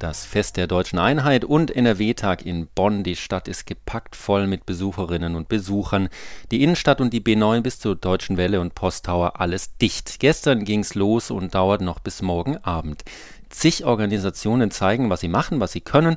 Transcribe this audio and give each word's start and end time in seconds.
Das 0.00 0.24
Fest 0.24 0.56
der 0.56 0.66
deutschen 0.66 0.98
Einheit 0.98 1.44
und 1.44 1.76
NRW-Tag 1.76 2.46
in 2.46 2.68
Bonn. 2.68 3.02
Die 3.04 3.16
Stadt 3.16 3.48
ist 3.48 3.66
gepackt 3.66 4.16
voll 4.16 4.46
mit 4.46 4.64
Besucherinnen 4.64 5.36
und 5.36 5.50
Besuchern. 5.50 6.08
Die 6.50 6.62
Innenstadt 6.62 7.02
und 7.02 7.12
die 7.12 7.20
B9 7.20 7.60
bis 7.60 7.80
zur 7.80 7.96
Deutschen 7.96 8.38
Welle 8.38 8.62
und 8.62 8.74
Posttower 8.74 9.38
alles 9.42 9.76
dicht. 9.76 10.18
Gestern 10.18 10.64
ging's 10.64 10.94
los 10.94 11.30
und 11.30 11.54
dauert 11.54 11.82
noch 11.82 11.98
bis 11.98 12.22
morgen 12.22 12.56
Abend. 12.56 13.04
Zig 13.50 13.84
Organisationen 13.84 14.70
zeigen, 14.70 15.10
was 15.10 15.20
sie 15.20 15.28
machen, 15.28 15.60
was 15.60 15.72
sie 15.72 15.82
können 15.82 16.16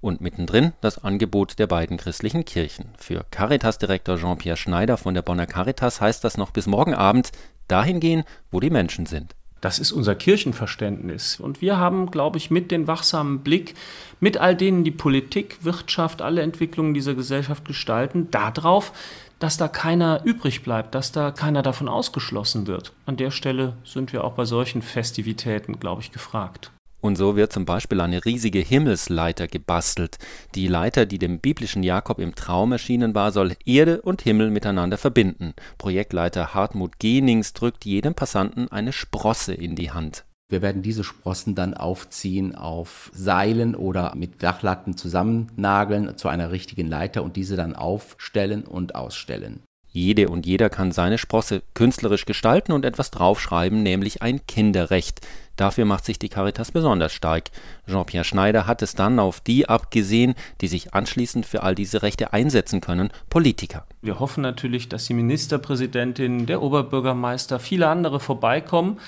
und 0.00 0.20
mittendrin 0.20 0.72
das 0.80 1.02
Angebot 1.02 1.58
der 1.58 1.66
beiden 1.66 1.96
christlichen 1.96 2.44
Kirchen. 2.44 2.92
Für 2.98 3.26
Caritas-Direktor 3.32 4.16
Jean-Pierre 4.16 4.56
Schneider 4.56 4.96
von 4.96 5.12
der 5.12 5.22
Bonner 5.22 5.46
Caritas 5.46 6.00
heißt 6.00 6.22
das 6.22 6.36
noch 6.36 6.52
bis 6.52 6.68
morgen 6.68 6.94
Abend 6.94 7.32
dahin 7.66 7.98
gehen, 7.98 8.22
wo 8.52 8.60
die 8.60 8.70
Menschen 8.70 9.06
sind. 9.06 9.34
Das 9.64 9.78
ist 9.78 9.92
unser 9.92 10.14
Kirchenverständnis. 10.14 11.40
Und 11.40 11.62
wir 11.62 11.78
haben, 11.78 12.10
glaube 12.10 12.36
ich, 12.36 12.50
mit 12.50 12.70
dem 12.70 12.86
wachsamen 12.86 13.38
Blick, 13.38 13.74
mit 14.20 14.36
all 14.36 14.54
denen 14.54 14.84
die 14.84 14.90
Politik, 14.90 15.56
Wirtschaft, 15.62 16.20
alle 16.20 16.42
Entwicklungen 16.42 16.92
dieser 16.92 17.14
Gesellschaft 17.14 17.64
gestalten, 17.64 18.30
darauf, 18.30 18.92
dass 19.38 19.56
da 19.56 19.68
keiner 19.68 20.20
übrig 20.24 20.64
bleibt, 20.64 20.94
dass 20.94 21.12
da 21.12 21.30
keiner 21.30 21.62
davon 21.62 21.88
ausgeschlossen 21.88 22.66
wird. 22.66 22.92
An 23.06 23.16
der 23.16 23.30
Stelle 23.30 23.72
sind 23.84 24.12
wir 24.12 24.24
auch 24.24 24.34
bei 24.34 24.44
solchen 24.44 24.82
Festivitäten, 24.82 25.80
glaube 25.80 26.02
ich, 26.02 26.12
gefragt. 26.12 26.70
Und 27.04 27.16
so 27.16 27.36
wird 27.36 27.52
zum 27.52 27.66
Beispiel 27.66 28.00
eine 28.00 28.24
riesige 28.24 28.60
Himmelsleiter 28.60 29.46
gebastelt. 29.46 30.16
Die 30.54 30.68
Leiter, 30.68 31.04
die 31.04 31.18
dem 31.18 31.38
biblischen 31.38 31.82
Jakob 31.82 32.18
im 32.18 32.34
Traum 32.34 32.72
erschienen 32.72 33.14
war, 33.14 33.30
soll 33.30 33.56
Erde 33.66 34.00
und 34.00 34.22
Himmel 34.22 34.50
miteinander 34.50 34.96
verbinden. 34.96 35.52
Projektleiter 35.76 36.54
Hartmut 36.54 36.98
Genings 36.98 37.52
drückt 37.52 37.84
jedem 37.84 38.14
Passanten 38.14 38.72
eine 38.72 38.94
Sprosse 38.94 39.52
in 39.52 39.76
die 39.76 39.90
Hand. 39.90 40.24
Wir 40.48 40.62
werden 40.62 40.80
diese 40.80 41.04
Sprossen 41.04 41.54
dann 41.54 41.74
aufziehen 41.74 42.54
auf 42.54 43.10
Seilen 43.12 43.74
oder 43.74 44.14
mit 44.14 44.42
Dachlatten 44.42 44.96
zusammennageln 44.96 46.16
zu 46.16 46.28
einer 46.28 46.52
richtigen 46.52 46.88
Leiter 46.88 47.22
und 47.22 47.36
diese 47.36 47.56
dann 47.56 47.76
aufstellen 47.76 48.64
und 48.64 48.94
ausstellen. 48.94 49.60
Jede 49.96 50.28
und 50.28 50.44
jeder 50.44 50.70
kann 50.70 50.90
seine 50.90 51.18
Sprosse 51.18 51.62
künstlerisch 51.72 52.26
gestalten 52.26 52.72
und 52.72 52.84
etwas 52.84 53.12
draufschreiben, 53.12 53.80
nämlich 53.84 54.22
ein 54.22 54.44
Kinderrecht. 54.44 55.20
Dafür 55.54 55.84
macht 55.84 56.04
sich 56.04 56.18
die 56.18 56.28
Caritas 56.28 56.72
besonders 56.72 57.12
stark. 57.12 57.44
Jean-Pierre 57.86 58.24
Schneider 58.24 58.66
hat 58.66 58.82
es 58.82 58.96
dann 58.96 59.20
auf 59.20 59.38
die 59.38 59.68
abgesehen, 59.68 60.34
die 60.60 60.66
sich 60.66 60.94
anschließend 60.94 61.46
für 61.46 61.62
all 61.62 61.76
diese 61.76 62.02
Rechte 62.02 62.32
einsetzen 62.32 62.80
können, 62.80 63.10
Politiker. 63.30 63.86
Wir 64.02 64.18
hoffen 64.18 64.40
natürlich, 64.40 64.88
dass 64.88 65.04
die 65.04 65.14
Ministerpräsidentin, 65.14 66.46
der 66.46 66.60
Oberbürgermeister, 66.60 67.60
viele 67.60 67.86
andere 67.86 68.18
vorbeikommen 68.18 68.98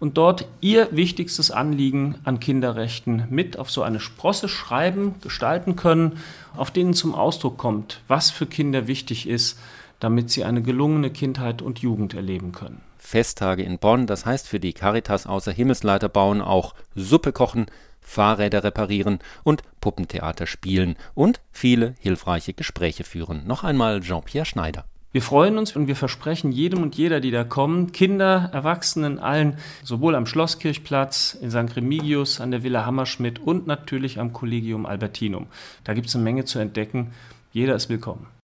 und 0.00 0.16
dort 0.16 0.48
ihr 0.60 0.88
wichtigstes 0.90 1.50
Anliegen 1.50 2.16
an 2.24 2.40
Kinderrechten 2.40 3.26
mit 3.30 3.58
auf 3.58 3.70
so 3.70 3.82
eine 3.82 4.00
Sprosse 4.00 4.48
schreiben, 4.48 5.14
gestalten 5.20 5.76
können, 5.76 6.18
auf 6.56 6.70
denen 6.70 6.94
zum 6.94 7.14
Ausdruck 7.14 7.58
kommt, 7.58 8.00
was 8.08 8.30
für 8.30 8.46
Kinder 8.46 8.88
wichtig 8.88 9.28
ist, 9.28 9.58
damit 10.00 10.30
sie 10.30 10.44
eine 10.44 10.62
gelungene 10.62 11.10
Kindheit 11.10 11.62
und 11.62 11.80
Jugend 11.80 12.14
erleben 12.14 12.52
können. 12.52 12.80
Festtage 12.96 13.62
in 13.62 13.78
Bonn, 13.78 14.06
das 14.06 14.26
heißt 14.26 14.48
für 14.48 14.60
die 14.60 14.72
Caritas 14.72 15.26
außer 15.26 15.52
Himmelsleiter 15.52 16.08
bauen 16.08 16.40
auch 16.40 16.74
Suppe 16.94 17.32
kochen, 17.32 17.66
Fahrräder 18.00 18.64
reparieren 18.64 19.18
und 19.44 19.62
Puppentheater 19.80 20.46
spielen 20.46 20.96
und 21.14 21.40
viele 21.52 21.94
hilfreiche 22.00 22.54
Gespräche 22.54 23.04
führen. 23.04 23.46
Noch 23.46 23.62
einmal 23.62 24.00
Jean-Pierre 24.00 24.46
Schneider. 24.46 24.86
Wir 25.12 25.22
freuen 25.22 25.58
uns 25.58 25.74
und 25.74 25.88
wir 25.88 25.96
versprechen 25.96 26.52
jedem 26.52 26.84
und 26.84 26.94
jeder, 26.94 27.18
die 27.18 27.32
da 27.32 27.42
kommen, 27.42 27.90
Kinder, 27.90 28.48
Erwachsenen, 28.52 29.18
allen, 29.18 29.58
sowohl 29.82 30.14
am 30.14 30.24
Schlosskirchplatz, 30.24 31.36
in 31.40 31.50
St. 31.50 31.74
Remigius, 31.74 32.40
an 32.40 32.52
der 32.52 32.62
Villa 32.62 32.86
Hammerschmidt 32.86 33.40
und 33.40 33.66
natürlich 33.66 34.20
am 34.20 34.32
Collegium 34.32 34.86
Albertinum. 34.86 35.48
Da 35.82 35.94
gibt 35.94 36.06
es 36.06 36.14
eine 36.14 36.22
Menge 36.22 36.44
zu 36.44 36.60
entdecken. 36.60 37.12
Jeder 37.52 37.74
ist 37.74 37.88
willkommen. 37.88 38.28